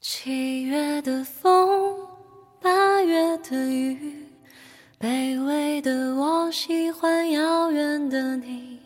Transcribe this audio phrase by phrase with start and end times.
[0.00, 1.98] 七月的风，
[2.62, 4.28] 八月的雨，
[5.00, 8.78] 卑微的我喜欢遥远的你，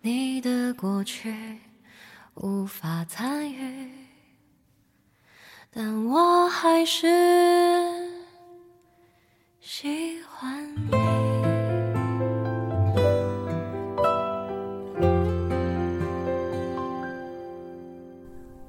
[0.00, 1.58] 你的过去
[2.34, 3.90] 无法参与，
[5.72, 7.08] 但我还是
[9.60, 10.92] 喜欢你。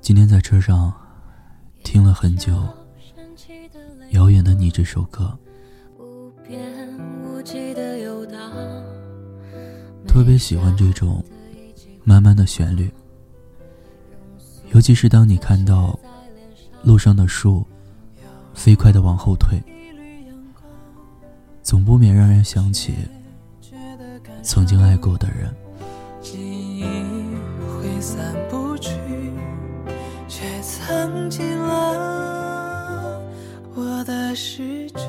[0.02, 0.92] 今天在车上
[1.92, 2.54] 听了很久
[4.11, 5.36] 《遥远的你》这首歌，
[10.07, 11.25] 特别喜欢这种
[12.04, 12.92] 慢慢的旋律，
[14.71, 16.00] 尤其是当你看到
[16.84, 17.65] 路上的树
[18.54, 19.60] 飞快的往后退，
[21.64, 22.93] 总不免让人想起
[24.43, 25.51] 曾经爱过的人。
[30.89, 33.22] 藏进了
[33.75, 35.06] 我的诗句。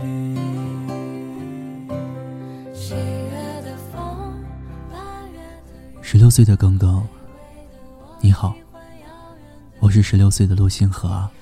[6.03, 7.03] 十六岁的刚刚，
[8.21, 8.55] 你好，
[9.79, 11.33] 我是十六岁的陆星河啊。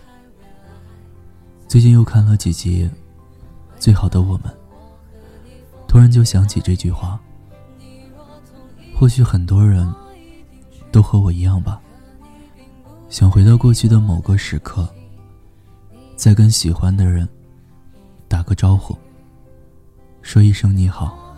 [1.67, 2.85] 最近又看了几集
[3.77, 4.45] 《最好的我们》，
[5.89, 7.19] 突然就想起这句话。
[8.95, 9.93] 或许很多人
[10.93, 11.81] 都和我一样吧。
[13.09, 14.87] 想回到过去的某个时刻，
[16.15, 17.27] 再跟喜欢的人
[18.29, 18.97] 打个招呼，
[20.21, 21.35] 说一声你好。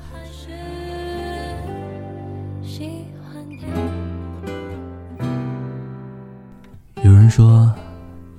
[7.04, 7.72] 有人说，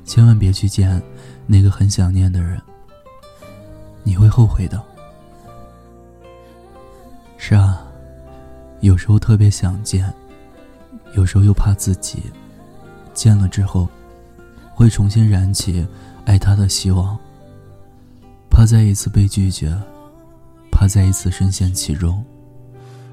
[0.03, 1.01] 千万别去见
[1.47, 2.61] 那个很想念的人，
[4.03, 4.83] 你会后悔的。
[7.37, 7.81] 是啊，
[8.81, 10.13] 有时候特别想见，
[11.15, 12.23] 有时候又怕自己。
[13.21, 13.87] 见了之后，
[14.73, 15.85] 会重新燃起
[16.25, 17.15] 爱他的希望。
[18.49, 19.71] 怕再一次被拒绝，
[20.71, 22.25] 怕再一次深陷其中。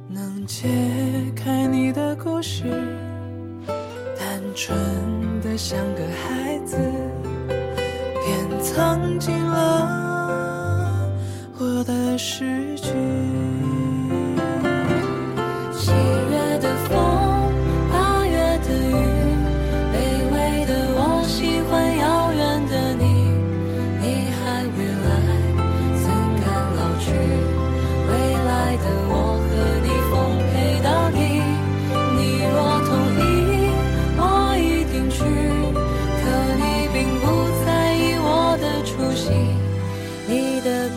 [0.09, 0.67] 能解
[1.37, 2.65] 开你的故事，
[4.19, 4.75] 单纯
[5.43, 6.79] 的像个孩子，
[8.25, 11.13] 便藏进了
[11.59, 12.17] 我的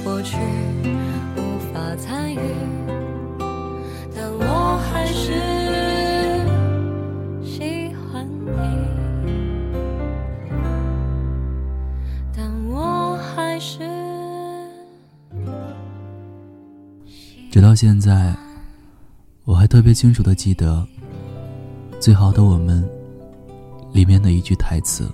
[0.03, 0.37] 诗句。
[17.51, 18.33] 直到现在，
[19.43, 20.87] 我还特别清楚的记得
[21.99, 22.81] 《最好的我们》
[23.93, 25.05] 里面的一句台词。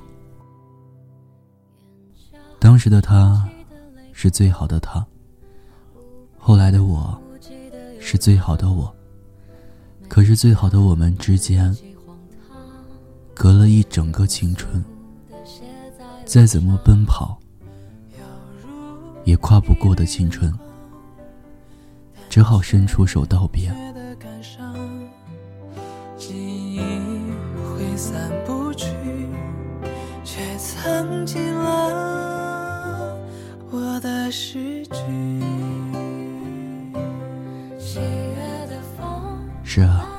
[2.59, 3.44] 当时的他
[4.20, 5.06] 是最好的他，
[6.40, 7.16] 后来的我
[8.00, 8.92] 是最好的我。
[10.10, 11.78] 可是最好的我们之间，
[13.36, 14.84] 隔了一整个青春，
[16.26, 17.38] 再怎么奔跑，
[19.24, 20.52] 也跨不过的青春。
[22.28, 23.72] 只好伸出手道别。
[39.78, 40.10] 是啊，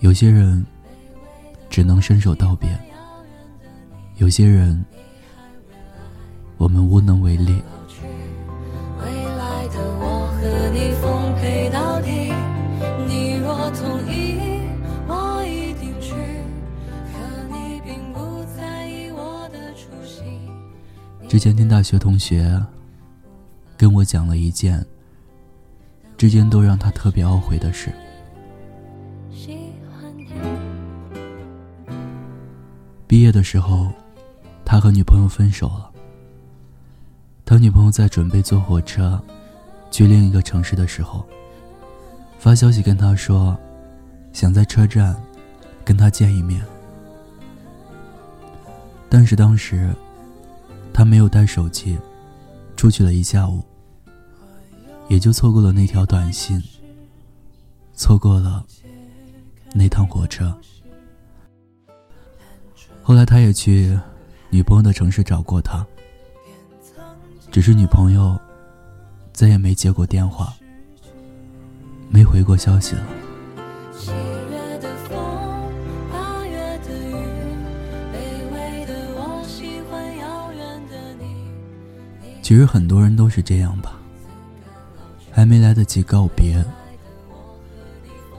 [0.00, 0.62] 有些人
[1.70, 2.68] 只能伸手道别，
[4.18, 4.84] 有些人
[6.58, 7.62] 我们无能为力。
[21.26, 22.62] 之前听大学同学
[23.78, 24.84] 跟我讲了一件
[26.18, 27.90] 之间都让他特别懊悔的事。
[33.10, 33.90] 毕业的时候，
[34.64, 35.90] 他和女朋友分手了。
[37.44, 39.20] 他女朋友在准备坐火车
[39.90, 41.26] 去另一个城市的时候，
[42.38, 43.58] 发消息跟他说，
[44.32, 45.20] 想在车站
[45.84, 46.64] 跟他见一面。
[49.08, 49.92] 但是当时。
[50.92, 51.96] 他没有带手机，
[52.76, 53.62] 出去了一下午，
[55.08, 56.62] 也就错过了那条短信，
[57.94, 58.66] 错过了
[59.72, 60.54] 那趟火车。
[63.10, 63.98] 后来他也去
[64.50, 65.84] 女朋友的城市找过他，
[67.50, 68.38] 只是女朋友
[69.32, 70.54] 再也没接过电话，
[72.08, 73.02] 没回过消息了。
[82.40, 83.98] 其实很多人都是这样吧，
[85.32, 86.64] 还没来得及告别，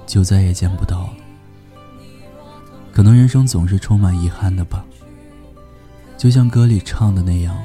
[0.08, 1.16] 就再也见不到了。
[2.92, 4.86] 可能人生总是充满遗憾的吧，
[6.18, 7.58] 就像歌里唱的那样，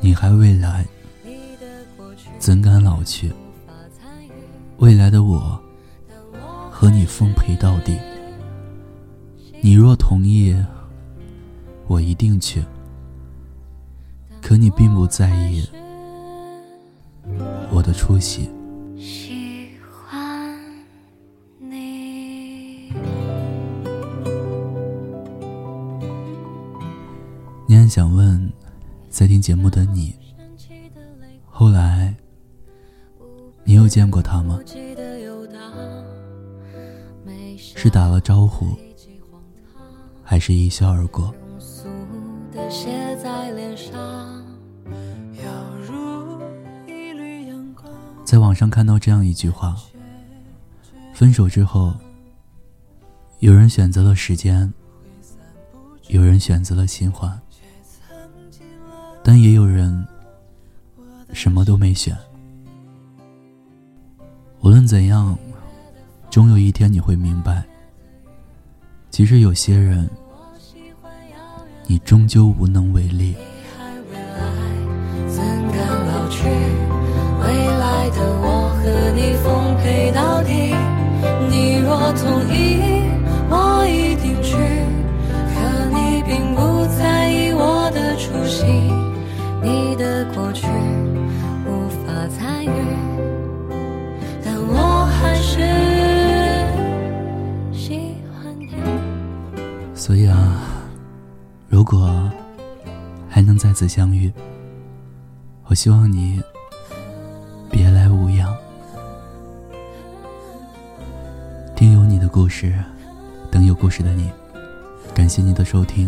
[0.00, 0.86] 你还未来，
[2.38, 3.32] 怎敢老去？
[4.78, 5.60] 未来的我，
[6.70, 7.98] 和你奉陪到底。
[9.60, 10.54] 你若同意，
[11.88, 12.62] 我一定去。
[14.40, 15.68] 可你并不在意
[17.72, 18.48] 我的出席。
[27.96, 28.52] 想问，
[29.08, 30.14] 在听节目的你，
[31.46, 32.14] 后来
[33.64, 34.60] 你又见过他吗？
[37.56, 38.66] 是打了招呼，
[40.22, 41.34] 还是一笑而过？
[48.26, 49.74] 在网上看到这样一句话：
[51.14, 51.94] 分手之后，
[53.38, 54.70] 有人选择了时间，
[56.08, 57.40] 有人选择了新欢，
[59.28, 60.06] 但也有人
[61.32, 62.16] 什么都没选。
[64.60, 65.36] 无论怎样，
[66.30, 67.64] 终有一天你会明白，
[69.10, 70.08] 其实有些人，
[71.88, 73.34] 你终究无能为力。
[99.96, 100.62] 所以啊，
[101.68, 102.30] 如果
[103.28, 104.30] 还能再次相遇，
[105.64, 106.40] 我希望你
[107.70, 108.54] 别来无恙。
[111.74, 112.78] 听有你的故事，
[113.50, 114.30] 等有故事的你。
[115.14, 116.06] 感谢你的收听，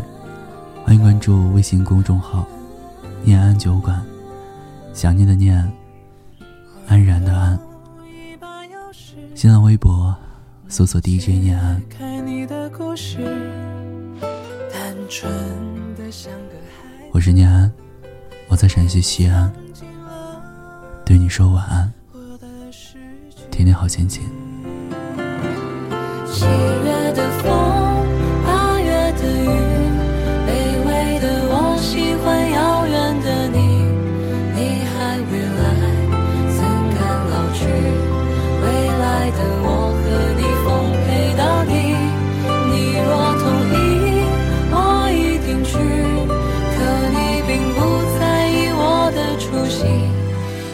[0.85, 2.47] 欢迎关注微信公众号
[3.25, 4.05] “念安酒馆”，
[4.93, 5.67] 想念的念，
[6.87, 7.59] 安然的安。
[9.35, 10.15] 新浪微博
[10.69, 11.83] 搜索 DJ 念安。
[17.13, 17.73] 我是念安，
[18.47, 19.51] 我在陕西西安，
[21.03, 21.91] 对你说晚安，
[23.51, 24.23] 天天好心情。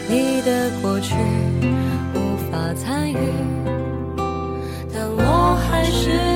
[0.07, 1.15] 你的过去
[2.13, 3.17] 无法参与
[4.93, 6.34] 但我还是